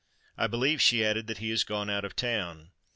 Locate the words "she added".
0.81-1.27